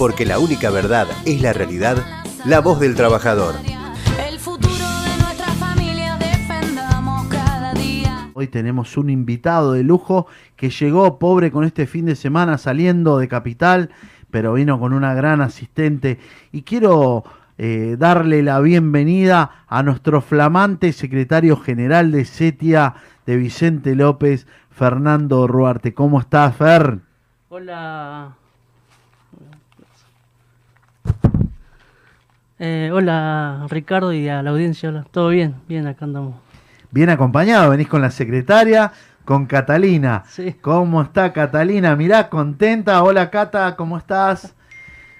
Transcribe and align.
porque 0.00 0.24
la 0.24 0.38
única 0.38 0.70
verdad 0.70 1.08
es 1.26 1.42
la 1.42 1.52
realidad, 1.52 1.98
la 2.46 2.60
voz 2.60 2.80
del 2.80 2.94
trabajador. 2.94 3.54
El 4.26 4.38
futuro 4.38 4.72
de 4.72 5.22
nuestra 5.22 5.48
familia 5.58 6.16
defendamos 6.16 7.28
cada 7.28 7.74
día. 7.74 8.30
Hoy 8.32 8.46
tenemos 8.46 8.96
un 8.96 9.10
invitado 9.10 9.74
de 9.74 9.82
lujo 9.82 10.26
que 10.56 10.70
llegó 10.70 11.18
pobre 11.18 11.50
con 11.50 11.64
este 11.64 11.86
fin 11.86 12.06
de 12.06 12.16
semana 12.16 12.56
saliendo 12.56 13.18
de 13.18 13.28
Capital, 13.28 13.90
pero 14.30 14.54
vino 14.54 14.80
con 14.80 14.94
una 14.94 15.12
gran 15.12 15.42
asistente. 15.42 16.18
Y 16.50 16.62
quiero 16.62 17.24
eh, 17.58 17.96
darle 17.98 18.42
la 18.42 18.58
bienvenida 18.60 19.64
a 19.68 19.82
nuestro 19.82 20.22
flamante 20.22 20.94
secretario 20.94 21.58
general 21.58 22.10
de 22.10 22.24
CETIA 22.24 22.94
de 23.26 23.36
Vicente 23.36 23.94
López, 23.94 24.46
Fernando 24.70 25.46
Ruarte. 25.46 25.92
¿Cómo 25.92 26.20
estás, 26.20 26.56
Fer? 26.56 27.00
Hola. 27.50 28.39
Eh, 32.62 32.90
hola 32.92 33.66
Ricardo 33.70 34.12
y 34.12 34.28
a 34.28 34.42
la 34.42 34.50
audiencia, 34.50 34.90
hola. 34.90 35.06
todo 35.10 35.30
bien, 35.30 35.54
bien, 35.66 35.86
acá 35.86 36.04
andamos. 36.04 36.34
Bien 36.90 37.08
acompañado, 37.08 37.70
venís 37.70 37.88
con 37.88 38.02
la 38.02 38.10
secretaria, 38.10 38.92
con 39.24 39.46
Catalina. 39.46 40.24
Sí. 40.28 40.54
¿Cómo 40.60 41.00
está 41.00 41.32
Catalina? 41.32 41.96
Mirá, 41.96 42.28
contenta. 42.28 43.02
Hola 43.02 43.30
Cata, 43.30 43.76
¿cómo 43.76 43.96
estás? 43.96 44.54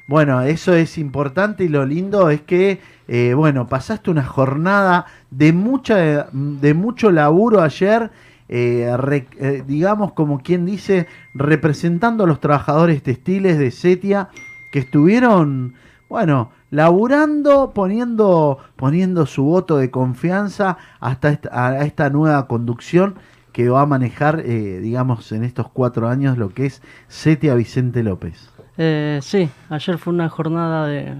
Bueno, 0.07 0.43
eso 0.43 0.75
es 0.75 0.99
importante 0.99 1.65
y 1.65 1.69
lo 1.69 1.87
lindo 1.87 2.29
es 2.29 2.43
que, 2.43 2.81
eh, 3.09 3.33
bueno, 3.35 3.69
pasaste 3.69 4.11
una 4.11 4.25
jornada 4.25 5.07
de, 5.31 5.55
mucha, 5.55 6.27
de 6.33 6.75
mucho 6.75 7.11
laburo 7.11 7.63
ayer, 7.63 8.11
eh, 8.51 8.93
re- 8.99 9.29
eh, 9.39 9.63
digamos 9.67 10.13
como 10.13 10.43
quien 10.43 10.67
dice, 10.67 11.07
representando 11.33 12.25
a 12.25 12.27
los 12.27 12.41
trabajadores 12.41 13.03
textiles 13.03 13.57
de 13.59 13.71
Setia 13.71 14.29
que 14.73 14.81
estuvieron, 14.81 15.75
bueno, 16.11 16.51
laburando, 16.71 17.73
poniendo, 17.75 18.59
poniendo 18.77 19.27
su 19.27 19.45
voto 19.45 19.77
de 19.77 19.91
confianza 19.91 20.79
hasta 21.01 21.31
esta, 21.31 21.67
a 21.67 21.85
esta 21.85 22.11
nueva 22.11 22.47
conducción 22.47 23.17
que 23.53 23.69
va 23.69 23.83
a 23.83 23.87
manejar, 23.87 24.41
eh, 24.45 24.79
digamos, 24.81 25.33
en 25.33 25.45
estos 25.45 25.69
cuatro 25.69 26.09
años 26.09 26.39
lo 26.39 26.51
que 26.51 26.67
es 26.67 26.83
Setia 27.09 27.55
Vicente 27.55 28.03
López. 28.03 28.51
Eh, 28.79 29.19
sí, 29.23 29.51
ayer 29.69 29.99
fue 29.99 30.13
una 30.13 30.29
jornada 30.29 30.87
de... 30.87 31.17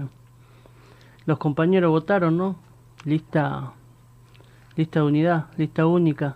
Los 1.25 1.37
compañeros 1.37 1.91
votaron, 1.91 2.37
¿no? 2.37 2.55
Lista, 3.05 3.73
lista 4.75 5.01
de 5.01 5.05
unidad, 5.05 5.45
lista 5.57 5.85
única. 5.85 6.35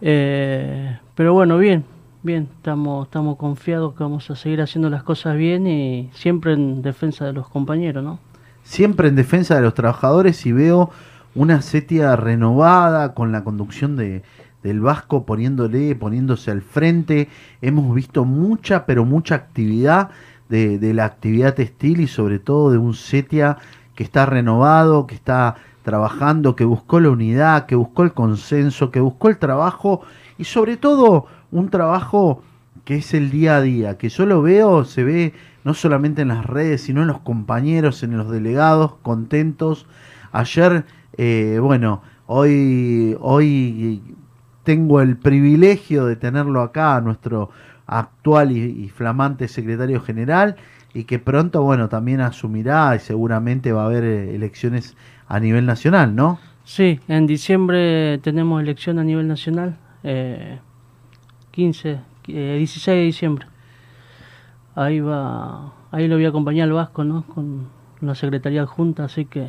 Eh, 0.00 0.98
pero 1.14 1.34
bueno, 1.34 1.58
bien, 1.58 1.84
bien, 2.26 2.48
estamos, 2.56 3.06
estamos 3.06 3.36
confiados 3.36 3.94
que 3.94 4.02
vamos 4.02 4.28
a 4.30 4.36
seguir 4.36 4.60
haciendo 4.60 4.90
las 4.90 5.04
cosas 5.04 5.36
bien 5.36 5.66
y 5.68 6.10
siempre 6.12 6.52
en 6.52 6.82
defensa 6.82 7.24
de 7.24 7.32
los 7.32 7.48
compañeros, 7.48 8.02
¿no? 8.02 8.18
Siempre 8.64 9.08
en 9.08 9.14
defensa 9.14 9.54
de 9.54 9.62
los 9.62 9.74
trabajadores 9.74 10.44
y 10.44 10.50
veo 10.50 10.90
una 11.36 11.62
Setia 11.62 12.16
renovada 12.16 13.14
con 13.14 13.30
la 13.30 13.44
conducción 13.44 13.94
de, 13.94 14.24
del 14.64 14.80
Vasco 14.80 15.24
poniéndole, 15.24 15.94
poniéndose 15.94 16.50
al 16.50 16.62
frente. 16.62 17.28
Hemos 17.62 17.94
visto 17.94 18.24
mucha, 18.24 18.86
pero 18.86 19.04
mucha 19.04 19.36
actividad 19.36 20.10
de, 20.48 20.80
de 20.80 20.94
la 20.94 21.04
actividad 21.04 21.54
textil 21.54 22.00
y 22.00 22.08
sobre 22.08 22.40
todo 22.40 22.72
de 22.72 22.78
un 22.78 22.94
Setia 22.94 23.56
que 23.94 24.02
está 24.02 24.26
renovado, 24.26 25.06
que 25.06 25.14
está 25.14 25.54
trabajando, 25.84 26.56
que 26.56 26.64
buscó 26.64 26.98
la 26.98 27.10
unidad, 27.10 27.66
que 27.66 27.76
buscó 27.76 28.02
el 28.02 28.12
consenso, 28.12 28.90
que 28.90 28.98
buscó 28.98 29.28
el 29.28 29.38
trabajo 29.38 30.00
y 30.38 30.44
sobre 30.44 30.76
todo 30.76 31.26
un 31.50 31.68
trabajo 31.70 32.42
que 32.84 32.96
es 32.96 33.14
el 33.14 33.30
día 33.30 33.56
a 33.56 33.62
día, 33.62 33.98
que 33.98 34.08
yo 34.08 34.26
lo 34.26 34.42
veo, 34.42 34.84
se 34.84 35.02
ve 35.02 35.34
no 35.64 35.74
solamente 35.74 36.22
en 36.22 36.28
las 36.28 36.46
redes, 36.46 36.82
sino 36.82 37.02
en 37.02 37.08
los 37.08 37.20
compañeros, 37.20 38.02
en 38.02 38.16
los 38.16 38.30
delegados, 38.30 38.94
contentos. 39.02 39.86
Ayer, 40.30 40.84
eh, 41.16 41.58
bueno, 41.60 42.02
hoy, 42.26 43.16
hoy 43.20 44.02
tengo 44.62 45.00
el 45.00 45.16
privilegio 45.16 46.06
de 46.06 46.16
tenerlo 46.16 46.60
acá, 46.60 47.00
nuestro 47.00 47.50
actual 47.86 48.52
y, 48.52 48.60
y 48.60 48.88
flamante 48.88 49.48
secretario 49.48 50.00
general, 50.00 50.56
y 50.94 51.04
que 51.04 51.18
pronto, 51.18 51.62
bueno, 51.62 51.88
también 51.88 52.20
asumirá 52.20 52.96
y 52.96 53.00
seguramente 53.00 53.72
va 53.72 53.82
a 53.82 53.86
haber 53.86 54.04
eh, 54.04 54.34
elecciones 54.34 54.96
a 55.28 55.40
nivel 55.40 55.66
nacional, 55.66 56.14
¿no? 56.14 56.38
Sí, 56.64 57.00
en 57.08 57.26
diciembre 57.26 58.18
tenemos 58.22 58.62
elección 58.62 58.98
a 58.98 59.04
nivel 59.04 59.28
nacional, 59.28 59.76
eh, 60.02 60.58
15, 61.56 61.98
eh, 62.28 62.56
16 62.58 62.96
de 62.96 63.02
diciembre. 63.02 63.46
Ahí 64.74 65.00
va, 65.00 65.72
ahí 65.90 66.06
lo 66.06 66.16
voy 66.16 66.26
a 66.26 66.28
acompañar 66.28 66.68
al 66.68 66.74
Vasco, 66.74 67.02
¿no? 67.02 67.24
Con 67.26 67.68
la 68.02 68.14
Secretaría 68.14 68.60
Adjunta, 68.60 69.04
así 69.04 69.24
que 69.24 69.48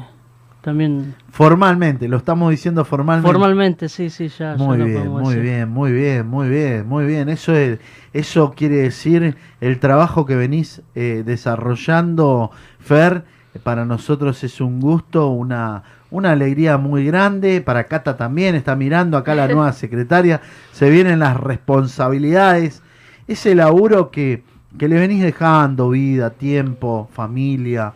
también 0.62 1.16
Formalmente, 1.29 2.07
lo 2.07 2.16
estamos 2.16 2.50
diciendo 2.50 2.85
formalmente. 2.85 3.29
formalmente, 3.29 3.90
sí, 3.90 4.09
sí, 4.09 4.29
ya, 4.29 4.56
Muy 4.56 4.78
bien, 4.78 5.09
muy 5.09 5.35
decir. 5.35 5.41
bien, 5.41 5.69
muy 5.69 5.91
bien, 5.91 6.28
muy 6.28 6.47
bien, 6.47 6.88
muy 6.88 7.06
bien. 7.06 7.28
Eso 7.28 7.53
es, 7.53 7.79
eso 8.13 8.53
quiere 8.56 8.78
decir 8.78 9.35
el 9.59 9.79
trabajo 9.79 10.25
que 10.25 10.38
venís 10.38 10.81
eh, 10.95 11.24
desarrollando, 11.25 12.51
Fer. 12.79 13.25
Para 13.63 13.85
nosotros 13.85 14.44
es 14.44 14.62
un 14.62 14.79
gusto, 14.79 15.29
una, 15.29 15.84
una 16.12 16.31
alegría 16.31 16.78
muy 16.78 17.06
grande. 17.06 17.62
Para 17.62 17.85
Cata 17.85 18.18
también 18.18 18.56
está 18.56 18.75
mirando 18.75 19.18
acá 19.18 19.35
la 19.35 19.47
nueva 19.47 19.73
secretaria. 19.73 20.41
Se 20.72 20.90
vienen 20.90 21.19
las 21.19 21.38
responsabilidades. 21.38 22.81
Ese 23.28 23.56
laburo 23.56 24.12
que, 24.12 24.44
que 24.78 24.88
le 24.88 25.00
venís 25.00 25.22
dejando, 25.22 25.90
vida, 25.90 26.31
tiempo, 26.31 27.09
familia. 27.13 27.94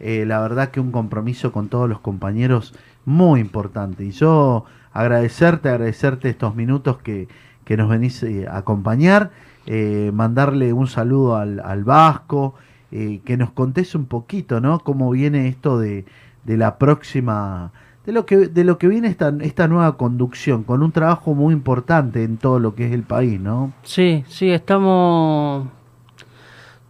Eh, 0.00 0.24
la 0.26 0.40
verdad 0.40 0.70
que 0.70 0.80
un 0.80 0.92
compromiso 0.92 1.52
con 1.52 1.68
todos 1.68 1.88
los 1.88 2.00
compañeros 2.00 2.74
muy 3.04 3.40
importante. 3.40 4.04
Y 4.04 4.10
yo 4.10 4.64
agradecerte, 4.92 5.68
agradecerte 5.68 6.28
estos 6.28 6.54
minutos 6.54 6.98
que, 6.98 7.28
que 7.64 7.76
nos 7.76 7.88
venís 7.88 8.22
eh, 8.22 8.46
a 8.48 8.58
acompañar, 8.58 9.30
eh, 9.66 10.10
mandarle 10.12 10.72
un 10.72 10.86
saludo 10.86 11.36
al, 11.36 11.60
al 11.60 11.84
Vasco, 11.84 12.54
eh, 12.96 13.20
que 13.24 13.36
nos 13.36 13.50
contés 13.50 13.96
un 13.96 14.06
poquito, 14.06 14.60
¿no? 14.60 14.78
Cómo 14.78 15.10
viene 15.10 15.48
esto 15.48 15.80
de, 15.80 16.04
de 16.44 16.56
la 16.56 16.78
próxima, 16.78 17.72
de 18.06 18.12
lo 18.12 18.24
que, 18.24 18.36
de 18.46 18.62
lo 18.62 18.78
que 18.78 18.86
viene 18.86 19.08
esta, 19.08 19.34
esta 19.40 19.66
nueva 19.66 19.96
conducción, 19.96 20.62
con 20.62 20.80
un 20.80 20.92
trabajo 20.92 21.34
muy 21.34 21.52
importante 21.52 22.22
en 22.22 22.36
todo 22.36 22.60
lo 22.60 22.76
que 22.76 22.86
es 22.86 22.92
el 22.92 23.02
país, 23.02 23.40
¿no? 23.40 23.72
Sí, 23.82 24.22
sí, 24.28 24.48
estamos, 24.48 25.66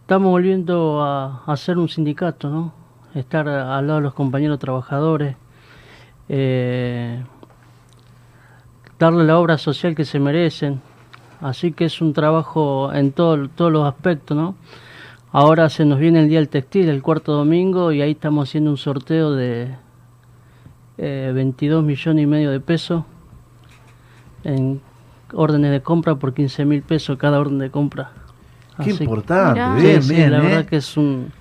estamos 0.01 0.29
volviendo 0.29 1.01
a, 1.01 1.43
a 1.43 1.57
ser 1.57 1.79
un 1.79 1.89
sindicato, 1.89 2.51
¿no? 2.51 2.71
Estar 3.15 3.49
al 3.49 3.87
lado 3.87 3.99
de 3.99 4.03
los 4.03 4.13
compañeros 4.13 4.59
trabajadores, 4.59 5.35
eh, 6.29 7.23
darle 8.99 9.23
la 9.23 9.39
obra 9.39 9.57
social 9.57 9.95
que 9.95 10.05
se 10.05 10.19
merecen. 10.19 10.81
Así 11.41 11.71
que 11.71 11.85
es 11.85 11.99
un 11.99 12.13
trabajo 12.13 12.93
en 12.93 13.11
todo, 13.11 13.49
todos 13.49 13.71
los 13.71 13.87
aspectos, 13.87 14.37
¿no? 14.37 14.53
Ahora 15.37 15.67
se 15.67 15.83
nos 15.83 15.99
viene 15.99 16.21
el 16.21 16.29
Día 16.29 16.39
del 16.39 16.47
Textil, 16.47 16.87
el 16.87 17.01
cuarto 17.01 17.33
domingo, 17.33 17.91
y 17.91 18.01
ahí 18.01 18.11
estamos 18.11 18.47
haciendo 18.47 18.71
un 18.71 18.77
sorteo 18.77 19.33
de 19.33 19.75
eh, 20.97 21.31
22 21.35 21.83
millones 21.83 22.23
y 22.23 22.25
medio 22.25 22.51
de 22.51 22.61
pesos 22.61 23.03
en 24.45 24.79
órdenes 25.33 25.71
de 25.71 25.81
compra 25.81 26.15
por 26.15 26.33
15 26.33 26.63
mil 26.63 26.81
pesos 26.83 27.17
cada 27.17 27.37
orden 27.37 27.59
de 27.59 27.69
compra. 27.69 28.11
Qué 28.81 28.91
Así- 28.91 29.03
importante, 29.03 29.59
Mirá. 29.59 29.75
bien, 29.75 30.01
Sí, 30.03 30.07
sí, 30.07 30.15
bien, 30.15 30.31
la 30.31 30.37
¿eh? 30.37 30.41
verdad 30.41 30.65
que 30.67 30.77
es 30.77 30.95
un, 30.95 31.33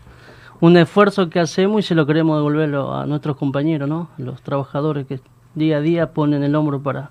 un 0.61 0.77
esfuerzo 0.77 1.31
que 1.31 1.39
hacemos 1.39 1.79
y 1.85 1.87
se 1.87 1.95
lo 1.95 2.05
queremos 2.05 2.37
devolverlo 2.39 2.93
a 2.97 3.07
nuestros 3.07 3.37
compañeros, 3.37 3.89
¿no? 3.89 4.09
Los 4.19 4.43
trabajadores 4.43 5.07
que 5.07 5.21
día 5.55 5.77
a 5.77 5.81
día 5.81 6.11
ponen 6.11 6.43
el 6.43 6.57
hombro 6.57 6.83
para, 6.83 7.11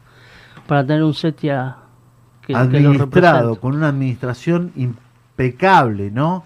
para 0.68 0.86
tener 0.86 1.04
un 1.04 1.14
setia 1.14 1.78
que, 2.42 2.48
que 2.52 2.60
administrado, 2.60 3.56
con 3.56 3.74
una 3.74 3.88
administración 3.88 4.74
impecable, 4.76 6.12
¿no? 6.12 6.44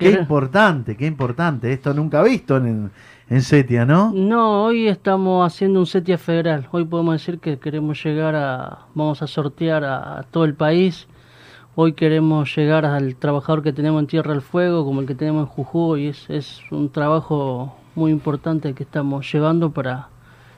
Qué 0.00 0.10
importante, 0.12 0.96
qué 0.96 1.06
importante. 1.06 1.72
Esto 1.72 1.92
nunca 1.92 2.22
visto 2.22 2.56
en, 2.56 2.90
en 3.28 3.42
Setia, 3.42 3.84
¿no? 3.84 4.12
No, 4.14 4.64
hoy 4.64 4.88
estamos 4.88 5.46
haciendo 5.46 5.78
un 5.78 5.86
setia 5.86 6.16
federal. 6.16 6.66
Hoy 6.72 6.86
podemos 6.86 7.12
decir 7.12 7.38
que 7.38 7.58
queremos 7.58 8.02
llegar 8.02 8.34
a, 8.34 8.86
vamos 8.94 9.20
a 9.20 9.26
sortear 9.26 9.84
a, 9.84 10.24
todo 10.30 10.46
el 10.46 10.54
país. 10.54 11.06
Hoy 11.74 11.92
queremos 11.92 12.56
llegar 12.56 12.86
al 12.86 13.14
trabajador 13.16 13.62
que 13.62 13.74
tenemos 13.74 14.00
en 14.00 14.06
Tierra 14.06 14.32
del 14.32 14.40
Fuego, 14.40 14.86
como 14.86 15.02
el 15.02 15.06
que 15.06 15.14
tenemos 15.14 15.42
en 15.42 15.54
Jujuy. 15.54 16.06
Es, 16.06 16.30
es 16.30 16.62
un 16.70 16.90
trabajo 16.90 17.76
muy 17.94 18.10
importante 18.10 18.72
que 18.72 18.84
estamos 18.84 19.30
llevando 19.30 19.70
para, 19.70 20.08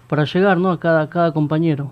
para 0.07 0.25
llegar 0.25 0.57
¿no? 0.59 0.71
a 0.71 0.79
cada, 0.79 1.11
cada 1.11 1.33
compañero. 1.33 1.91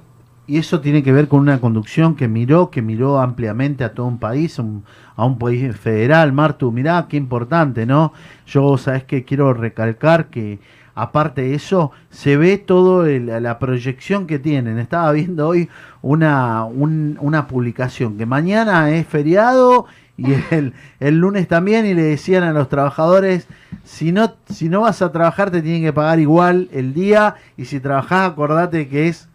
Y 0.51 0.59
eso 0.59 0.81
tiene 0.81 1.05
que 1.05 1.13
ver 1.13 1.29
con 1.29 1.39
una 1.39 1.61
conducción 1.61 2.17
que 2.17 2.27
miró, 2.27 2.71
que 2.73 2.83
miró 2.83 3.21
ampliamente 3.21 3.85
a 3.85 3.95
todo 3.95 4.07
un 4.07 4.19
país, 4.19 4.59
a 4.59 5.25
un 5.25 5.39
país 5.39 5.77
federal. 5.77 6.33
Martu, 6.33 6.73
mirá 6.73 7.07
qué 7.09 7.17
importante, 7.17 7.87
¿no? 7.87 8.13
Yo, 8.49 8.77
sabes 8.77 9.05
que 9.05 9.25
quiero 9.25 9.55
recalcar 9.55 10.27
que 10.27 10.59
aparte 10.97 11.43
de 11.43 11.55
eso, 11.55 11.93
se 12.11 12.37
ve 12.37 12.59
todo 12.59 13.07
el- 13.07 13.27
la 13.43 13.61
proyección 13.61 14.27
que 14.27 14.41
tienen. 14.41 14.79
Estaba 14.81 15.13
viendo 15.13 15.47
hoy 15.47 15.69
una, 16.03 16.65
un- 16.65 17.17
una 17.21 17.47
publicación 17.47 18.19
que 18.19 18.27
mañana 18.27 18.91
es 18.91 19.07
feriado 19.07 19.87
Y 20.17 20.35
el, 20.51 20.75
el 20.99 21.19
lunes 21.19 21.47
también 21.49 21.87
y 21.87 21.95
le 21.95 22.03
decían 22.03 22.43
a 22.43 22.53
los 22.53 22.69
trabajadores, 22.69 23.47
si 23.85 24.13
no, 24.13 24.35
si 24.51 24.69
no 24.69 24.81
vas 24.83 25.01
a 25.01 25.13
trabajar 25.13 25.51
te 25.51 25.63
tienen 25.63 25.83
que 25.83 25.93
pagar 25.95 26.19
igual 26.21 26.69
el 26.73 26.93
día 26.93 27.37
y 27.57 27.65
si 27.67 27.81
trabajás 27.81 28.29
acordate 28.31 28.89
que 28.89 29.09
es 29.09 29.29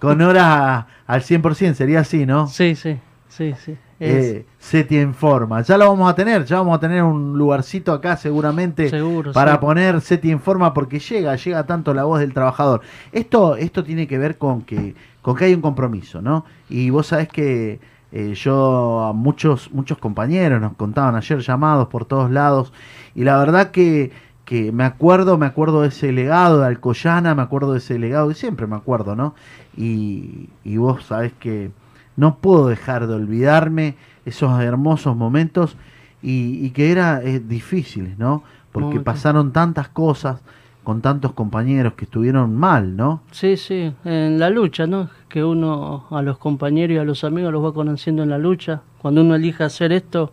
con 0.00 0.20
horas 0.22 0.44
a- 0.44 0.86
al 1.06 1.22
100%, 1.22 1.74
sería 1.74 2.00
así, 2.00 2.26
¿no? 2.26 2.46
Sí, 2.48 2.74
sí, 2.74 2.98
sí, 3.28 3.54
sí. 3.64 3.76
Eh, 3.98 4.44
SETI 4.58 5.00
Informa. 5.00 5.62
Ya 5.62 5.78
lo 5.78 5.88
vamos 5.88 6.10
a 6.10 6.14
tener, 6.14 6.44
ya 6.44 6.58
vamos 6.58 6.76
a 6.76 6.80
tener 6.80 7.02
un 7.02 7.38
lugarcito 7.38 7.94
acá 7.94 8.18
seguramente 8.18 8.90
Seguro, 8.90 9.32
para 9.32 9.52
sí. 9.52 9.58
poner 9.58 10.00
SETI 10.02 10.32
Informa 10.32 10.74
porque 10.74 10.98
llega, 10.98 11.34
llega 11.36 11.64
tanto 11.64 11.94
la 11.94 12.04
voz 12.04 12.20
del 12.20 12.34
trabajador. 12.34 12.82
Esto, 13.12 13.56
esto 13.56 13.82
tiene 13.84 14.06
que 14.06 14.18
ver 14.18 14.36
con 14.36 14.60
que, 14.62 14.94
con 15.22 15.34
que 15.34 15.46
hay 15.46 15.54
un 15.54 15.62
compromiso, 15.62 16.20
¿no? 16.20 16.44
Y 16.68 16.90
vos 16.90 17.06
sabés 17.06 17.28
que 17.28 17.80
eh, 18.12 18.34
yo 18.34 19.00
a 19.02 19.12
muchos, 19.14 19.72
muchos 19.72 19.96
compañeros 19.96 20.60
nos 20.60 20.74
contaban 20.74 21.14
ayer 21.16 21.38
llamados 21.38 21.88
por 21.88 22.04
todos 22.04 22.30
lados 22.30 22.74
y 23.14 23.24
la 23.24 23.38
verdad 23.38 23.70
que, 23.70 24.12
que 24.46 24.70
me 24.70 24.84
acuerdo, 24.84 25.36
me 25.36 25.44
acuerdo 25.44 25.82
de 25.82 25.88
ese 25.88 26.12
legado 26.12 26.60
de 26.60 26.66
Alcoyana, 26.66 27.34
me 27.34 27.42
acuerdo 27.42 27.72
de 27.72 27.78
ese 27.78 27.98
legado 27.98 28.30
y 28.30 28.34
siempre 28.34 28.66
me 28.68 28.76
acuerdo, 28.76 29.16
¿no? 29.16 29.34
Y, 29.76 30.48
y 30.64 30.76
vos 30.78 31.04
sabés 31.04 31.32
que 31.34 31.72
no 32.16 32.36
puedo 32.36 32.68
dejar 32.68 33.08
de 33.08 33.14
olvidarme 33.14 33.96
esos 34.24 34.58
hermosos 34.60 35.16
momentos 35.16 35.76
y, 36.22 36.64
y 36.64 36.70
que 36.70 36.92
era 36.92 37.22
eh, 37.22 37.40
difíciles, 37.40 38.18
¿no? 38.18 38.44
Porque 38.70 39.00
pasaron 39.00 39.52
tantas 39.52 39.88
cosas 39.88 40.40
con 40.84 41.00
tantos 41.00 41.32
compañeros 41.32 41.94
que 41.94 42.04
estuvieron 42.04 42.54
mal, 42.54 42.94
¿no? 42.94 43.22
Sí, 43.32 43.56
sí, 43.56 43.92
en 44.04 44.38
la 44.38 44.48
lucha, 44.48 44.86
¿no? 44.86 45.08
Que 45.28 45.42
uno 45.42 46.06
a 46.10 46.22
los 46.22 46.38
compañeros 46.38 46.94
y 46.94 46.98
a 46.98 47.04
los 47.04 47.24
amigos 47.24 47.52
los 47.52 47.64
va 47.64 47.74
conociendo 47.74 48.22
en 48.22 48.30
la 48.30 48.38
lucha. 48.38 48.82
Cuando 48.98 49.22
uno 49.22 49.34
elige 49.34 49.64
hacer 49.64 49.90
esto, 49.90 50.32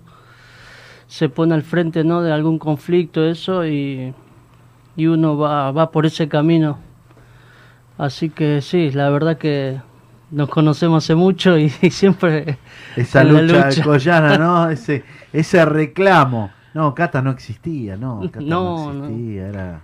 se 1.14 1.30
pone 1.30 1.54
al 1.54 1.62
frente, 1.62 2.04
¿no? 2.04 2.24
De 2.24 2.32
algún 2.32 2.58
conflicto, 2.58 3.24
eso, 3.24 3.68
y, 3.68 4.16
y 4.96 5.06
uno 5.06 5.38
va, 5.38 5.72
va 5.72 5.92
por 5.92 6.08
ese 6.08 6.28
camino. 6.28 6.80
Así 8.00 8.32
que 8.32 8.62
sí, 8.64 8.90
la 8.90 9.12
verdad 9.12 9.38
que 9.38 9.80
nos 10.32 10.50
conocemos 10.50 11.04
hace 11.04 11.14
mucho 11.14 11.56
y, 11.56 11.72
y 11.84 11.92
siempre 11.92 12.58
Esa 12.96 13.24
la 13.24 13.44
lucha, 13.44 13.68
alcoyana, 13.68 14.40
¿no? 14.40 14.68
Ese, 14.72 15.04
ese 15.32 15.64
reclamo. 15.66 16.50
No, 16.74 16.96
Cata 16.96 17.22
no 17.22 17.30
existía, 17.30 17.96
no, 17.96 18.22
Cata 18.32 18.40
no, 18.40 18.92
No, 18.92 18.94
no. 18.94 19.06
existía, 19.06 19.50
Era, 19.50 19.82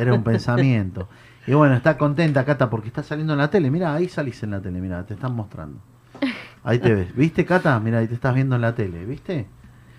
era 0.00 0.14
un 0.14 0.24
pensamiento. 0.24 1.06
Y 1.46 1.52
bueno, 1.52 1.74
está 1.74 1.98
contenta 1.98 2.46
Cata 2.46 2.70
porque 2.70 2.88
está 2.88 3.02
saliendo 3.02 3.34
en 3.34 3.40
la 3.40 3.50
tele. 3.50 3.70
Mira, 3.70 3.94
ahí 3.94 4.08
salís 4.08 4.42
en 4.42 4.52
la 4.52 4.62
tele, 4.62 4.80
mira, 4.80 5.04
te 5.04 5.12
están 5.12 5.34
mostrando. 5.34 5.80
Ahí 6.64 6.78
te 6.78 6.94
ves. 6.94 7.14
¿Viste, 7.14 7.44
Cata? 7.44 7.78
Mira, 7.78 7.98
ahí 7.98 8.08
te 8.08 8.14
estás 8.14 8.34
viendo 8.34 8.56
en 8.56 8.62
la 8.62 8.74
tele, 8.74 9.04
¿viste? 9.04 9.46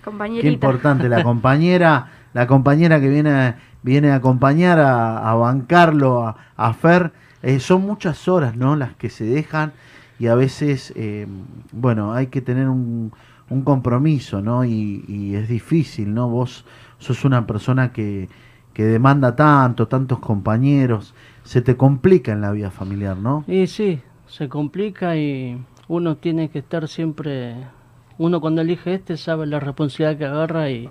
Qué 0.08 0.12
Compañerita. 0.12 0.48
importante, 0.54 1.10
la 1.10 1.24
compañera, 1.24 2.08
la 2.34 2.48
compañera 2.48 3.00
que 3.02 3.10
viene, 3.10 3.30
a- 3.32 3.58
viene 3.84 4.12
a 4.12 4.16
acompañar 4.16 4.80
a, 4.80 5.30
a 5.30 5.34
bancarlo, 5.36 6.26
a, 6.26 6.38
a 6.56 6.74
Fer, 6.74 7.12
eh, 7.44 7.60
son 7.60 7.82
muchas 7.82 8.28
horas, 8.28 8.56
¿no? 8.56 8.76
Las 8.76 8.96
que 8.96 9.10
se 9.10 9.26
dejan 9.26 9.74
y 10.20 10.28
a 10.28 10.36
veces, 10.36 10.94
eh, 10.96 11.28
bueno, 11.74 12.14
hay 12.14 12.28
que 12.28 12.42
tener 12.42 12.70
un, 12.70 13.12
un 13.50 13.62
compromiso, 13.64 14.42
¿no? 14.42 14.64
Y, 14.66 15.04
y 15.08 15.36
es 15.36 15.48
difícil, 15.50 16.14
¿no? 16.14 16.30
Vos 16.30 16.66
sos 17.00 17.26
una 17.26 17.46
persona 17.46 17.92
que, 17.92 18.30
que 18.74 18.84
demanda 18.86 19.36
tanto, 19.36 19.88
tantos 19.88 20.20
compañeros, 20.20 21.14
se 21.44 21.62
te 21.62 21.76
complica 21.76 22.32
en 22.32 22.42
la 22.42 22.52
vida 22.52 22.72
familiar, 22.72 23.18
¿no? 23.18 23.44
Y 23.48 23.68
sí, 23.68 24.02
se 24.28 24.48
complica 24.50 25.16
y 25.18 25.58
uno 25.88 26.16
tiene 26.18 26.50
que 26.50 26.60
estar 26.60 26.88
siempre, 26.88 27.56
uno 28.18 28.42
cuando 28.42 28.62
elige 28.62 28.94
este 28.96 29.18
sabe 29.18 29.46
la 29.48 29.60
responsabilidad 29.60 30.18
que 30.18 30.26
agarra 30.26 30.70
y, 30.70 30.90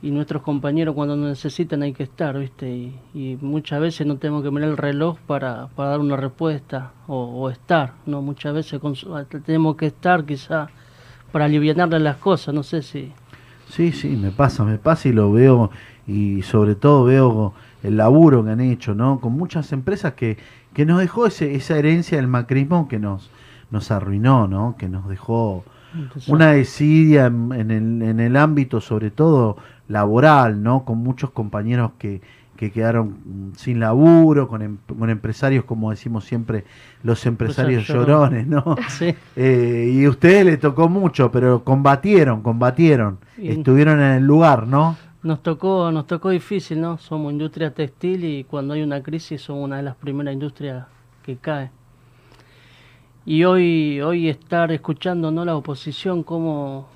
y 0.00 0.10
nuestros 0.10 0.42
compañeros 0.42 0.94
cuando 0.94 1.16
nos 1.16 1.28
necesitan 1.28 1.82
hay 1.82 1.92
que 1.92 2.04
estar, 2.04 2.38
¿viste? 2.38 2.92
Y, 3.14 3.38
muchas 3.40 3.80
veces 3.80 4.06
no 4.06 4.16
tenemos 4.16 4.42
que 4.42 4.50
mirar 4.50 4.70
el 4.70 4.76
reloj 4.76 5.18
para, 5.26 5.68
para 5.74 5.90
dar 5.90 6.00
una 6.00 6.16
respuesta 6.16 6.92
o, 7.08 7.50
estar, 7.50 7.94
¿no? 8.06 8.22
Muchas 8.22 8.54
veces 8.54 8.80
su- 8.94 9.24
tenemos 9.44 9.76
que 9.76 9.86
estar 9.86 10.24
quizá 10.24 10.68
para 11.32 11.46
aliviarle 11.46 11.98
las 11.98 12.16
cosas, 12.16 12.54
no 12.54 12.62
sé 12.62 12.82
si... 12.82 13.12
Sí, 13.68 13.92
sí, 13.92 14.08
me 14.16 14.30
pasa, 14.30 14.64
me 14.64 14.78
pasa 14.78 15.08
y 15.08 15.12
lo 15.12 15.30
veo 15.32 15.70
y 16.06 16.42
sobre 16.42 16.74
todo 16.74 17.04
veo 17.04 17.52
el 17.82 17.96
laburo 17.98 18.42
que 18.44 18.50
han 18.50 18.60
hecho, 18.60 18.94
¿no? 18.94 19.20
Con 19.20 19.32
muchas 19.32 19.72
empresas 19.72 20.14
que, 20.14 20.38
que 20.72 20.86
nos 20.86 21.00
dejó 21.00 21.26
ese, 21.26 21.54
esa 21.54 21.76
herencia 21.76 22.16
del 22.16 22.28
macrismo 22.28 22.88
que 22.88 22.98
nos, 22.98 23.30
nos 23.70 23.90
arruinó, 23.90 24.48
¿no? 24.48 24.76
Que 24.78 24.88
nos 24.88 25.06
dejó 25.08 25.64
una 26.28 26.52
desidia 26.52 27.26
en, 27.26 27.52
en 27.52 27.70
el, 27.70 28.02
en 28.02 28.20
el 28.20 28.36
ámbito 28.36 28.80
sobre 28.80 29.10
todo 29.10 29.56
laboral, 29.88 30.62
¿no? 30.62 30.84
Con 30.84 30.98
muchos 30.98 31.30
compañeros 31.30 31.92
que, 31.98 32.20
que 32.56 32.70
quedaron 32.72 33.08
mm, 33.24 33.54
sin 33.56 33.80
laburo, 33.80 34.48
con, 34.48 34.62
em- 34.62 34.78
con 34.98 35.08
empresarios, 35.10 35.64
como 35.64 35.90
decimos 35.90 36.24
siempre, 36.24 36.64
los 37.02 37.24
empresarios 37.26 37.86
llorones, 37.86 38.46
¿no? 38.46 38.76
Sí. 38.88 39.14
Eh, 39.36 39.92
y 39.94 40.04
a 40.04 40.10
ustedes 40.10 40.44
les 40.44 40.60
tocó 40.60 40.88
mucho, 40.88 41.30
pero 41.30 41.62
combatieron, 41.64 42.42
combatieron, 42.42 43.18
estuvieron 43.36 44.00
en 44.00 44.12
el 44.12 44.24
lugar, 44.24 44.66
¿no? 44.66 44.96
Nos 45.22 45.42
tocó, 45.42 45.90
nos 45.92 46.06
tocó 46.06 46.30
difícil, 46.30 46.80
¿no? 46.80 46.98
Somos 46.98 47.32
industria 47.32 47.72
textil 47.72 48.24
y 48.24 48.44
cuando 48.44 48.74
hay 48.74 48.82
una 48.82 49.02
crisis 49.02 49.42
somos 49.42 49.64
una 49.64 49.76
de 49.78 49.82
las 49.84 49.96
primeras 49.96 50.34
industrias 50.34 50.86
que 51.22 51.36
cae. 51.36 51.70
Y 53.30 53.44
hoy, 53.44 54.00
hoy 54.00 54.30
estar 54.30 54.72
escuchando 54.72 55.30
¿no? 55.30 55.44
la 55.44 55.54
oposición 55.54 56.22
como 56.22 56.88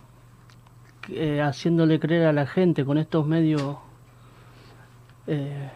eh, 1.10 1.42
haciéndole 1.42 2.00
creer 2.00 2.24
a 2.24 2.32
la 2.32 2.46
gente 2.46 2.86
con 2.86 2.96
estos 2.96 3.26
medios, 3.26 3.76
eh, 5.26 5.68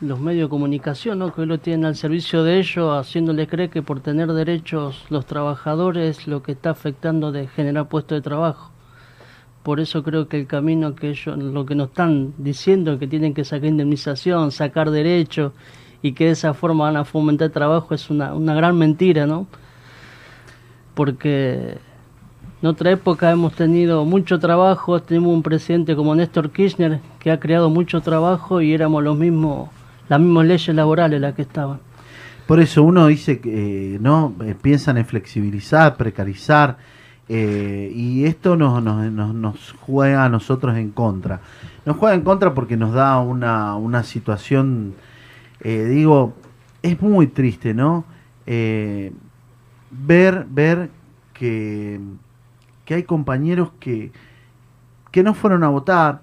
los 0.00 0.18
medios 0.18 0.46
de 0.46 0.48
comunicación, 0.48 1.18
¿no? 1.18 1.34
que 1.34 1.42
hoy 1.42 1.46
lo 1.46 1.58
tienen 1.58 1.84
al 1.84 1.96
servicio 1.96 2.42
de 2.44 2.60
ellos, 2.60 2.98
haciéndole 2.98 3.46
creer 3.46 3.68
que 3.68 3.82
por 3.82 4.00
tener 4.00 4.32
derechos 4.32 5.04
los 5.10 5.26
trabajadores 5.26 6.26
lo 6.26 6.42
que 6.42 6.52
está 6.52 6.70
afectando 6.70 7.30
de 7.30 7.46
generar 7.46 7.86
puestos 7.86 8.16
de 8.16 8.22
trabajo. 8.22 8.70
Por 9.62 9.80
eso 9.80 10.02
creo 10.02 10.28
que 10.28 10.40
el 10.40 10.46
camino 10.46 10.94
que 10.94 11.10
ellos, 11.10 11.36
lo 11.36 11.66
que 11.66 11.74
nos 11.74 11.88
están 11.88 12.32
diciendo, 12.38 12.98
que 12.98 13.06
tienen 13.06 13.34
que 13.34 13.44
sacar 13.44 13.66
indemnización, 13.66 14.50
sacar 14.50 14.90
derechos 14.90 15.52
y 16.00 16.12
que 16.12 16.24
de 16.24 16.30
esa 16.30 16.54
forma 16.54 16.84
van 16.84 16.96
a 16.96 17.04
fomentar 17.04 17.50
trabajo, 17.50 17.94
es 17.94 18.08
una, 18.08 18.32
una 18.32 18.54
gran 18.54 18.78
mentira, 18.78 19.26
¿no? 19.26 19.46
Porque 20.94 21.78
en 22.64 22.68
otra 22.68 22.90
época 22.92 23.30
hemos 23.30 23.54
tenido 23.54 24.06
mucho 24.06 24.38
trabajo, 24.38 25.02
tenemos 25.02 25.34
un 25.34 25.42
presidente 25.42 25.94
como 25.94 26.14
Néstor 26.14 26.50
Kirchner 26.50 27.00
que 27.18 27.30
ha 27.30 27.38
creado 27.38 27.68
mucho 27.68 28.00
trabajo 28.00 28.62
y 28.62 28.72
éramos 28.72 29.04
los 29.04 29.18
mismos, 29.18 29.68
las 30.08 30.18
mismas 30.18 30.46
leyes 30.46 30.74
laborales 30.74 31.20
las 31.20 31.34
que 31.34 31.42
estaban. 31.42 31.78
Por 32.46 32.60
eso 32.60 32.82
uno 32.82 33.06
dice 33.06 33.40
que, 33.40 33.96
eh, 33.96 33.98
¿no? 34.00 34.34
Eh, 34.44 34.54
piensan 34.60 34.98
en 34.98 35.06
flexibilizar, 35.06 35.96
precarizar, 35.96 36.78
eh, 37.28 37.90
y 37.94 38.24
esto 38.24 38.56
nos, 38.56 39.74
juega 39.80 40.24
a 40.24 40.28
nosotros 40.28 40.76
en 40.76 40.90
contra. 40.90 41.40
Nos 41.86 41.96
juega 41.96 42.14
en 42.14 42.22
contra 42.22 42.54
porque 42.54 42.76
nos 42.76 42.92
da 42.92 43.18
una, 43.20 43.76
una 43.76 44.02
situación, 44.04 44.94
digo, 45.62 46.34
es 46.82 47.00
muy 47.00 47.26
triste, 47.26 47.72
¿no? 47.72 48.04
Ver, 50.06 50.46
ver 50.48 50.90
que, 51.32 52.00
que 52.84 52.94
hay 52.94 53.02
compañeros 53.04 53.70
que, 53.80 54.12
que 55.10 55.22
no 55.22 55.34
fueron 55.34 55.64
a 55.64 55.68
votar, 55.68 56.20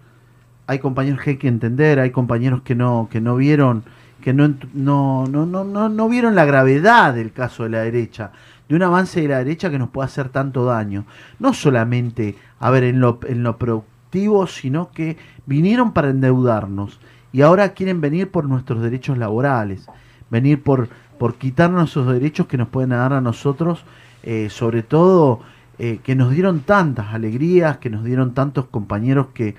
hay 0.68 0.80
compañeros 0.80 1.22
que 1.22 1.32
hay 1.32 1.38
que 1.38 1.48
entender, 1.48 2.00
hay 2.00 2.12
compañeros 2.12 2.62
que 2.62 2.76
no, 2.76 3.08
que 3.12 3.22
no 3.22 3.36
vieron, 3.36 3.84
que 4.22 4.34
no, 4.34 4.54
no, 4.74 5.26
no, 5.28 5.46
no, 5.46 5.90
no 5.90 6.10
vieron 6.10 6.36
la 6.36 6.46
gravedad 6.46 7.14
del 7.14 7.32
caso 7.32 7.64
de 7.64 7.70
la 7.70 7.82
derecha, 7.82 8.32
de 8.70 8.76
un 8.76 8.84
avance 8.84 9.22
de 9.22 9.28
la 9.28 9.40
derecha 9.40 9.70
que 9.70 9.80
nos 9.80 9.90
puede 9.90 10.06
hacer 10.06 10.30
tanto 10.30 10.66
daño. 10.66 11.06
No 11.40 11.54
solamente, 11.54 12.36
a 12.60 12.70
ver, 12.70 12.84
en 12.84 13.00
lo, 13.00 13.20
en 13.28 13.44
lo 13.44 13.58
productivo, 13.58 14.48
sino 14.48 14.92
que 14.92 15.18
vinieron 15.46 15.92
para 15.92 16.10
endeudarnos 16.10 17.00
y 17.34 17.42
ahora 17.42 17.74
quieren 17.74 18.02
venir 18.02 18.30
por 18.30 18.46
nuestros 18.46 18.82
derechos 18.82 19.18
laborales, 19.18 19.88
venir 20.30 20.62
por, 20.62 20.90
por 21.22 21.36
quitarnos 21.36 21.92
esos 21.92 22.12
derechos 22.12 22.48
que 22.48 22.58
nos 22.58 22.70
pueden 22.70 22.90
dar 22.90 23.14
a 23.14 23.22
nosotros, 23.22 23.84
eh, 24.24 24.48
sobre 24.50 24.82
todo 24.82 25.42
eh, 25.78 26.00
que 26.04 26.16
nos 26.16 26.32
dieron 26.32 26.62
tantas 26.62 27.14
alegrías, 27.14 27.78
que 27.78 27.92
nos 27.92 28.04
dieron 28.04 28.34
tantos 28.34 28.66
compañeros 28.66 29.28
que, 29.36 29.54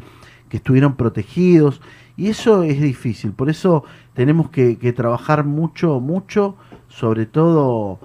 que 0.48 0.56
estuvieron 0.56 0.96
protegidos. 0.96 1.80
Y 2.16 2.30
eso 2.30 2.64
es 2.64 2.80
difícil, 2.80 3.30
por 3.30 3.48
eso 3.48 3.84
tenemos 4.12 4.50
que, 4.50 4.76
que 4.76 4.92
trabajar 4.92 5.44
mucho, 5.44 6.00
mucho, 6.00 6.56
sobre 6.88 7.26
todo 7.26 8.00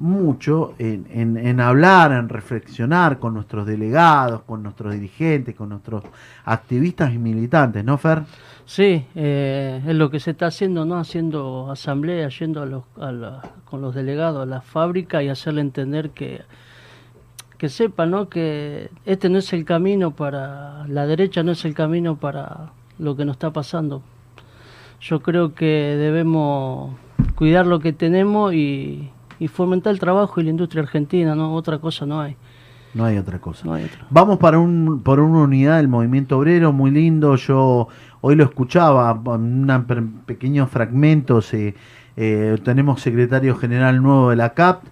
mucho 0.00 0.74
en, 0.78 1.60
hablar, 1.60 2.12
en 2.12 2.30
reflexionar 2.30 3.18
con 3.18 3.34
nuestros 3.34 3.66
delegados, 3.66 4.40
con 4.42 4.62
nuestros 4.62 4.94
dirigentes, 4.94 5.54
con 5.54 5.68
nuestros 5.68 6.02
activistas 6.46 7.12
y 7.12 7.18
militantes, 7.18 7.84
¿no, 7.84 7.98
Fer? 7.98 8.22
Sí, 8.64 9.04
eh, 9.14 9.82
es 9.86 9.94
lo 9.94 10.10
que 10.10 10.18
se 10.18 10.30
está 10.30 10.46
haciendo, 10.46 10.86
¿no? 10.86 10.98
Haciendo 10.98 11.70
asamblea, 11.70 12.30
yendo 12.30 12.62
a 12.62 12.66
los, 12.66 12.84
con 13.66 13.82
los 13.82 13.94
delegados 13.94 14.42
a 14.42 14.46
la 14.46 14.62
fábrica 14.62 15.22
y 15.22 15.28
hacerle 15.28 15.60
entender 15.60 16.10
que, 16.10 16.40
que 17.58 17.68
sepan 17.68 18.10
¿no? 18.10 18.30
que 18.30 18.90
este 19.04 19.28
no 19.28 19.36
es 19.36 19.52
el 19.52 19.66
camino 19.66 20.12
para, 20.12 20.86
la 20.88 21.06
derecha 21.06 21.42
no 21.42 21.52
es 21.52 21.62
el 21.66 21.74
camino 21.74 22.16
para 22.16 22.72
lo 22.98 23.16
que 23.16 23.26
nos 23.26 23.34
está 23.34 23.52
pasando. 23.52 24.00
Yo 24.98 25.20
creo 25.20 25.54
que 25.54 25.66
debemos 25.98 26.94
cuidar 27.34 27.66
lo 27.66 27.80
que 27.80 27.92
tenemos 27.92 28.54
y, 28.54 29.10
y 29.40 29.48
fomentar 29.48 29.92
el 29.92 29.98
trabajo 29.98 30.40
y 30.40 30.44
la 30.44 30.50
industria 30.50 30.82
argentina, 30.84 31.34
¿no? 31.34 31.54
Otra 31.54 31.78
cosa 31.78 32.06
no 32.06 32.20
hay. 32.20 32.36
No 32.94 33.04
hay 33.04 33.18
otra 33.18 33.38
cosa. 33.40 33.64
No 33.66 33.74
hay 33.74 33.84
otra. 33.84 34.06
Vamos 34.10 34.38
para 34.38 34.58
un, 34.58 35.00
por 35.02 35.18
una 35.20 35.40
unidad 35.40 35.78
del 35.78 35.88
movimiento 35.88 36.38
obrero, 36.38 36.72
muy 36.72 36.90
lindo. 36.90 37.34
Yo 37.36 37.88
hoy 38.20 38.34
lo 38.36 38.44
escuchaba, 38.44 39.18
en 39.26 39.70
un 39.70 39.84
per- 39.86 40.04
pequeño 40.26 40.66
fragmento. 40.66 41.40
Se, 41.40 41.74
eh, 42.16 42.58
tenemos 42.64 43.00
secretario 43.00 43.56
general 43.56 44.02
nuevo 44.02 44.30
de 44.30 44.36
la 44.36 44.54
CAP, 44.54 44.82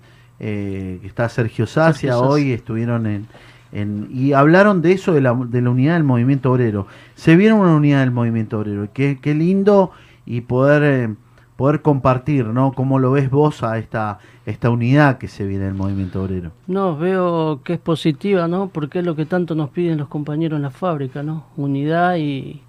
eh, 0.41 0.99
que 1.01 1.07
está 1.09 1.29
Sergio 1.29 1.67
Sacia. 1.67 2.13
Sergio. 2.13 2.29
Hoy 2.29 2.53
estuvieron 2.53 3.07
en, 3.07 3.27
en- 3.73 4.09
Y 4.13 4.33
hablaron 4.33 4.81
de 4.81 4.93
eso, 4.93 5.13
de 5.13 5.21
la, 5.21 5.35
de 5.35 5.61
la 5.61 5.71
unidad 5.71 5.95
del 5.95 6.05
movimiento 6.05 6.53
obrero. 6.53 6.87
Se 7.17 7.35
vieron 7.37 7.59
una 7.61 7.75
unidad 7.75 8.01
del 8.01 8.13
movimiento 8.13 8.61
obrero. 8.61 8.89
Qué, 8.95 9.19
qué 9.21 9.35
lindo 9.35 9.91
y 10.25 10.43
poder, 10.43 10.83
eh, 10.85 11.15
poder 11.59 11.83
compartir, 11.83 12.47
¿no? 12.47 12.71
¿Cómo 12.73 13.01
lo 13.01 13.11
ves 13.11 13.31
vos 13.31 13.65
a 13.65 13.79
esta, 13.79 14.21
esta 14.47 14.71
unidad 14.71 15.19
que 15.19 15.27
se 15.27 15.45
viene 15.45 15.65
del 15.65 15.75
movimiento 15.75 16.23
obrero? 16.23 16.53
No, 16.69 16.97
veo 16.97 17.63
que 17.65 17.73
es 17.73 17.81
positiva, 17.81 18.47
¿no? 18.47 18.69
Porque 18.69 19.01
es 19.01 19.05
lo 19.05 19.17
que 19.17 19.27
tanto 19.27 19.57
nos 19.57 19.71
piden 19.71 19.99
los 19.99 20.07
compañeros 20.07 20.57
en 20.59 20.63
la 20.63 20.71
fábrica, 20.71 21.25
¿no? 21.25 21.47
Unidad 21.57 22.15
y, 22.15 22.63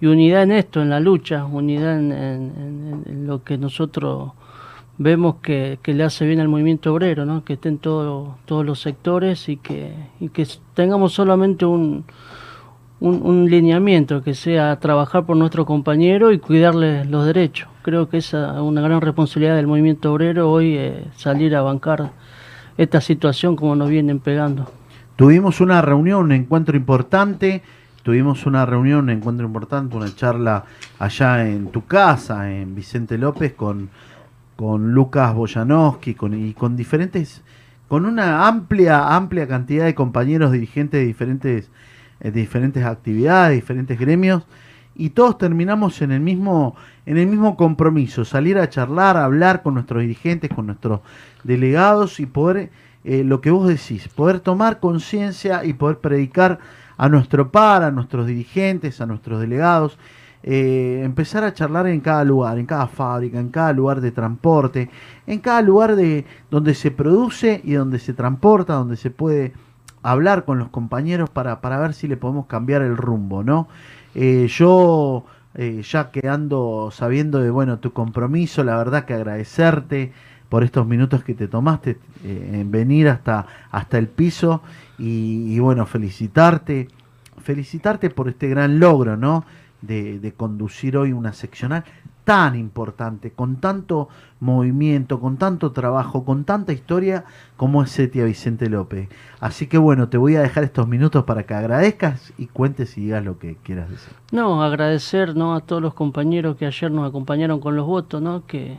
y 0.00 0.06
unidad 0.06 0.44
en 0.44 0.52
esto, 0.52 0.80
en 0.80 0.88
la 0.88 0.98
lucha, 0.98 1.44
unidad 1.44 1.98
en, 1.98 3.26
lo 3.26 3.44
que 3.44 3.58
nosotros 3.58 4.32
vemos 4.96 5.36
que, 5.42 5.78
que 5.82 5.92
le 5.92 6.02
hace 6.04 6.26
bien 6.26 6.40
al 6.40 6.48
movimiento 6.48 6.90
obrero, 6.90 7.26
¿no? 7.26 7.44
Que 7.44 7.52
estén 7.52 7.76
todo- 7.76 8.38
todos 8.46 8.64
los 8.64 8.80
sectores 8.80 9.46
y 9.50 9.58
que, 9.58 9.92
y 10.20 10.30
que 10.30 10.46
tengamos 10.72 11.12
solamente 11.12 11.66
un, 11.66 12.04
un, 13.02 13.50
lineamiento, 13.50 14.22
que 14.22 14.34
sea 14.34 14.78
trabajar 14.78 15.26
por 15.26 15.36
nuestro 15.36 15.66
compañero 15.66 16.32
y 16.32 16.38
cuidarle 16.38 17.04
los 17.04 17.26
derechos. 17.26 17.68
Creo 17.82 18.08
que 18.08 18.18
es 18.18 18.32
una 18.32 18.80
gran 18.80 19.00
responsabilidad 19.00 19.56
del 19.56 19.66
movimiento 19.66 20.12
obrero 20.12 20.50
hoy, 20.50 20.76
eh, 20.76 21.04
salir 21.16 21.56
a 21.56 21.62
bancar 21.62 22.12
esta 22.78 23.00
situación 23.00 23.56
como 23.56 23.74
nos 23.74 23.90
vienen 23.90 24.20
pegando. 24.20 24.70
Tuvimos 25.16 25.60
una 25.60 25.82
reunión, 25.82 26.26
un 26.26 26.32
encuentro 26.32 26.76
importante. 26.76 27.62
Tuvimos 28.02 28.46
una 28.46 28.66
reunión, 28.66 29.00
un 29.00 29.10
encuentro 29.10 29.46
importante, 29.46 29.96
una 29.96 30.14
charla 30.14 30.64
allá 30.98 31.48
en 31.48 31.68
tu 31.68 31.84
casa, 31.86 32.52
en 32.52 32.74
Vicente 32.74 33.18
López, 33.18 33.52
con, 33.52 33.90
con 34.56 34.92
Lucas 34.92 35.34
Boyanowski 35.34 36.16
y 36.32 36.54
con 36.54 36.76
diferentes, 36.76 37.42
con 37.88 38.06
una 38.06 38.48
amplia, 38.48 39.14
amplia 39.14 39.46
cantidad 39.46 39.84
de 39.84 39.94
compañeros 39.94 40.50
dirigentes 40.50 41.00
de 41.00 41.06
diferentes, 41.06 41.70
eh, 42.22 42.30
diferentes 42.30 42.84
actividades, 42.84 43.56
diferentes 43.56 43.98
gremios, 43.98 44.44
y 44.94 45.10
todos 45.10 45.38
terminamos 45.38 46.02
en 46.02 46.12
el 46.12 46.20
mismo, 46.20 46.76
en 47.06 47.18
el 47.18 47.26
mismo 47.26 47.56
compromiso, 47.56 48.24
salir 48.24 48.58
a 48.58 48.68
charlar, 48.68 49.16
a 49.16 49.24
hablar 49.24 49.62
con 49.62 49.74
nuestros 49.74 50.02
dirigentes, 50.02 50.50
con 50.50 50.66
nuestros 50.66 51.00
delegados 51.44 52.20
y 52.20 52.26
poder, 52.26 52.70
eh, 53.04 53.24
lo 53.24 53.40
que 53.40 53.50
vos 53.50 53.66
decís, 53.68 54.08
poder 54.08 54.40
tomar 54.40 54.80
conciencia 54.80 55.64
y 55.64 55.72
poder 55.72 55.98
predicar 55.98 56.58
a 56.96 57.08
nuestro 57.08 57.50
par, 57.50 57.82
a 57.82 57.90
nuestros 57.90 58.26
dirigentes, 58.26 59.00
a 59.00 59.06
nuestros 59.06 59.40
delegados, 59.40 59.98
eh, 60.44 61.02
empezar 61.04 61.44
a 61.44 61.54
charlar 61.54 61.86
en 61.86 62.00
cada 62.00 62.24
lugar, 62.24 62.58
en 62.58 62.66
cada 62.66 62.86
fábrica, 62.86 63.38
en 63.38 63.48
cada 63.48 63.72
lugar 63.72 64.00
de 64.00 64.10
transporte, 64.10 64.90
en 65.26 65.38
cada 65.38 65.62
lugar 65.62 65.96
de 65.96 66.24
donde 66.50 66.74
se 66.74 66.90
produce 66.90 67.60
y 67.64 67.72
donde 67.72 67.98
se 67.98 68.12
transporta, 68.12 68.74
donde 68.74 68.96
se 68.96 69.10
puede 69.10 69.52
hablar 70.02 70.44
con 70.44 70.58
los 70.58 70.68
compañeros 70.68 71.30
para, 71.30 71.60
para 71.60 71.78
ver 71.78 71.94
si 71.94 72.08
le 72.08 72.16
podemos 72.16 72.46
cambiar 72.46 72.82
el 72.82 72.96
rumbo, 72.96 73.42
¿no? 73.44 73.68
Eh, 74.14 74.46
yo 74.48 75.24
eh, 75.54 75.82
ya 75.82 76.10
quedando 76.10 76.90
sabiendo 76.92 77.38
de 77.40 77.50
bueno 77.50 77.78
tu 77.78 77.92
compromiso, 77.92 78.64
la 78.64 78.76
verdad 78.76 79.04
que 79.04 79.14
agradecerte 79.14 80.12
por 80.48 80.64
estos 80.64 80.86
minutos 80.86 81.24
que 81.24 81.34
te 81.34 81.48
tomaste 81.48 81.98
eh, 82.24 82.50
en 82.60 82.70
venir 82.70 83.08
hasta, 83.08 83.46
hasta 83.70 83.96
el 83.96 84.08
piso 84.08 84.62
y, 84.98 85.58
bueno, 85.58 85.86
felicitarte, 85.86 86.88
felicitarte 87.38 88.10
por 88.10 88.28
este 88.28 88.48
gran 88.48 88.78
logro, 88.78 89.16
¿no? 89.16 89.44
De, 89.80 90.20
de 90.20 90.32
conducir 90.32 90.96
hoy 90.96 91.12
una 91.12 91.32
seccional 91.32 91.84
tan 92.24 92.54
importante, 92.56 93.32
con 93.32 93.56
tanto 93.56 94.08
movimiento, 94.38 95.20
con 95.20 95.38
tanto 95.38 95.72
trabajo, 95.72 96.24
con 96.24 96.44
tanta 96.44 96.72
historia 96.72 97.24
como 97.56 97.82
es 97.82 97.90
Setia 97.90 98.24
Vicente 98.24 98.68
López. 98.68 99.08
Así 99.40 99.66
que 99.66 99.78
bueno, 99.78 100.08
te 100.08 100.18
voy 100.18 100.36
a 100.36 100.40
dejar 100.40 100.64
estos 100.64 100.86
minutos 100.86 101.24
para 101.24 101.44
que 101.44 101.54
agradezcas 101.54 102.32
y 102.38 102.46
cuentes 102.46 102.96
y 102.96 103.02
digas 103.02 103.24
lo 103.24 103.38
que 103.38 103.56
quieras 103.62 103.90
decir. 103.90 104.12
No, 104.30 104.62
agradecer 104.62 105.34
¿no? 105.34 105.54
a 105.54 105.60
todos 105.60 105.82
los 105.82 105.94
compañeros 105.94 106.56
que 106.56 106.66
ayer 106.66 106.90
nos 106.90 107.08
acompañaron 107.08 107.60
con 107.60 107.74
los 107.74 107.86
votos, 107.86 108.22
¿no? 108.22 108.46
que, 108.46 108.78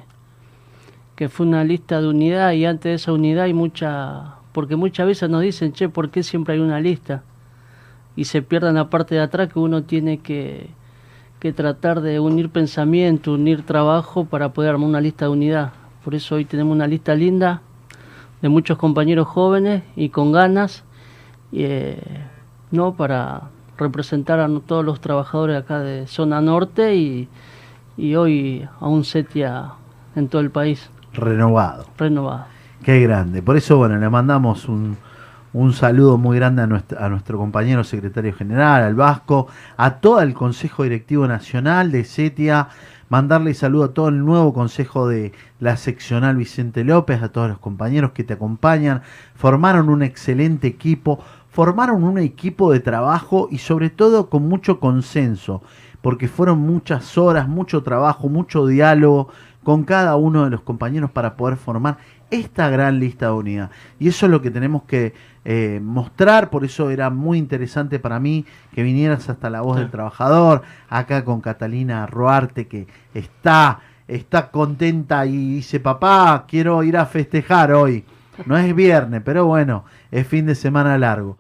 que 1.15 1.27
fue 1.27 1.45
una 1.45 1.65
lista 1.65 1.99
de 2.01 2.07
unidad 2.07 2.53
y 2.53 2.65
antes 2.65 2.83
de 2.83 2.93
esa 2.93 3.11
unidad 3.11 3.45
hay 3.45 3.53
mucha, 3.53 4.35
porque 4.53 4.77
muchas 4.77 5.05
veces 5.05 5.29
nos 5.29 5.41
dicen, 5.41 5.73
che, 5.73 5.89
¿por 5.89 6.11
qué 6.11 6.23
siempre 6.23 6.53
hay 6.53 6.61
una 6.61 6.79
lista? 6.79 7.23
Y 8.15 8.25
se 8.25 8.41
pierdan 8.41 8.75
la 8.75 8.89
parte 8.89 9.15
de 9.15 9.21
atrás 9.21 9.51
que 9.51 9.59
uno 9.59 9.83
tiene 9.83 10.19
que, 10.19 10.69
que 11.43 11.51
tratar 11.51 11.99
de 11.99 12.21
unir 12.21 12.49
pensamiento, 12.49 13.33
unir 13.33 13.63
trabajo 13.65 14.23
para 14.23 14.53
poder 14.53 14.69
armar 14.71 14.87
una 14.87 15.01
lista 15.01 15.25
de 15.25 15.31
unidad. 15.31 15.73
Por 16.01 16.15
eso 16.15 16.35
hoy 16.35 16.45
tenemos 16.45 16.73
una 16.73 16.87
lista 16.87 17.13
linda 17.15 17.61
de 18.41 18.47
muchos 18.47 18.77
compañeros 18.77 19.27
jóvenes 19.27 19.83
y 19.97 20.07
con 20.07 20.31
ganas, 20.31 20.85
eh, 21.51 22.01
¿no? 22.71 22.93
Para 22.93 23.49
representar 23.77 24.39
a 24.39 24.47
todos 24.65 24.85
los 24.85 25.01
trabajadores 25.01 25.57
acá 25.57 25.79
de 25.79 26.07
zona 26.07 26.39
norte 26.39 26.95
y, 26.95 27.27
y 27.97 28.15
hoy 28.15 28.65
a 28.79 28.87
un 28.87 29.03
setia 29.03 29.73
en 30.15 30.29
todo 30.29 30.39
el 30.39 30.49
país 30.49 30.89
Renovado. 31.11 31.87
renovado. 31.97 32.45
Qué 32.85 33.01
grande. 33.01 33.41
Por 33.41 33.57
eso, 33.57 33.75
bueno, 33.75 33.97
le 33.97 34.09
mandamos 34.09 34.69
un, 34.69 34.95
un 35.53 35.73
saludo 35.73 36.17
muy 36.17 36.37
grande 36.37 36.63
a 36.63 37.09
nuestro, 37.09 37.37
compañero 37.37 37.83
secretario 37.83 38.33
general, 38.33 38.83
al 38.83 38.95
Vasco, 38.95 39.47
a 39.77 39.95
todo 39.97 40.19
el 40.21 40.33
Consejo 40.33 40.83
Directivo 40.83 41.27
Nacional 41.27 41.91
de 41.91 42.03
SETIA, 42.03 42.69
mandarle 43.09 43.53
saludo 43.53 43.83
a 43.85 43.93
todo 43.93 44.09
el 44.09 44.25
nuevo 44.25 44.51
Consejo 44.51 45.07
de 45.07 45.31
la 45.59 45.77
Seccional 45.77 46.37
Vicente 46.37 46.83
López, 46.83 47.21
a 47.21 47.29
todos 47.29 47.49
los 47.49 47.59
compañeros 47.59 48.11
que 48.13 48.23
te 48.23 48.33
acompañan, 48.33 49.03
formaron 49.35 49.89
un 49.89 50.01
excelente 50.01 50.67
equipo, 50.67 51.19
formaron 51.49 52.03
un 52.03 52.17
equipo 52.17 52.71
de 52.71 52.79
trabajo 52.79 53.47
y 53.51 53.59
sobre 53.59 53.91
todo 53.91 54.31
con 54.31 54.47
mucho 54.47 54.79
consenso, 54.79 55.61
porque 56.01 56.27
fueron 56.27 56.59
muchas 56.59 57.15
horas, 57.15 57.47
mucho 57.47 57.83
trabajo, 57.83 58.27
mucho 58.27 58.65
diálogo 58.65 59.29
con 59.63 59.83
cada 59.83 60.15
uno 60.15 60.43
de 60.43 60.49
los 60.49 60.61
compañeros 60.61 61.11
para 61.11 61.37
poder 61.37 61.57
formar 61.57 61.97
esta 62.33 62.69
gran 62.69 62.99
lista 62.99 63.27
de 63.27 63.31
unidad. 63.33 63.71
Y 63.99 64.07
eso 64.07 64.25
es 64.25 64.31
lo 64.31 64.41
que 64.41 64.51
tenemos 64.51 64.83
que 64.83 65.13
eh, 65.45 65.79
mostrar, 65.83 66.49
por 66.49 66.65
eso 66.65 66.89
era 66.89 67.09
muy 67.09 67.37
interesante 67.37 67.99
para 67.99 68.19
mí 68.19 68.45
que 68.73 68.81
vinieras 68.81 69.29
hasta 69.29 69.49
la 69.49 69.61
voz 69.61 69.77
del 69.77 69.91
trabajador, 69.91 70.63
acá 70.89 71.23
con 71.25 71.41
Catalina 71.41 72.05
Roarte, 72.07 72.67
que 72.67 72.87
está, 73.13 73.81
está 74.07 74.49
contenta 74.51 75.25
y 75.25 75.55
dice, 75.55 75.79
papá, 75.79 76.45
quiero 76.47 76.83
ir 76.83 76.97
a 76.97 77.05
festejar 77.05 77.73
hoy. 77.73 78.05
No 78.45 78.57
es 78.57 78.73
viernes, 78.73 79.21
pero 79.23 79.45
bueno, 79.45 79.85
es 80.11 80.25
fin 80.25 80.47
de 80.47 80.55
semana 80.55 80.97
largo. 80.97 81.37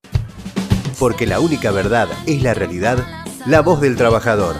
Porque 0.99 1.25
la 1.25 1.39
única 1.39 1.71
verdad 1.71 2.07
es 2.27 2.43
la 2.43 2.53
realidad, 2.53 2.99
la 3.47 3.61
voz 3.61 3.81
del 3.81 3.95
trabajador. 3.95 4.57